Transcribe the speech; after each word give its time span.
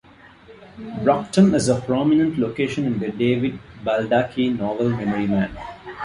Brocton 1.03 1.53
is 1.53 1.69
a 1.69 1.79
prominent 1.79 2.39
location 2.39 2.85
in 2.85 2.97
the 2.97 3.11
David 3.11 3.59
Baldacci 3.85 4.57
novel 4.57 4.89
Memory 4.89 5.27
Man. 5.27 5.55